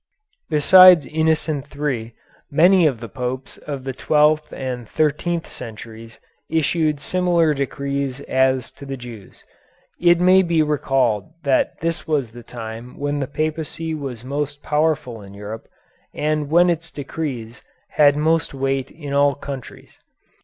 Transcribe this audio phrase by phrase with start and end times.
[0.49, 2.15] Besides Innocent III,
[2.49, 8.87] many of the Popes of the twelfth and thirteenth centuries issued similar decrees as to
[8.87, 9.45] the Jews.
[9.99, 15.21] It may be recalled that this was the time when the Papacy was most powerful
[15.21, 15.67] in Europe
[16.15, 19.99] and when its decrees had most weight in all countries.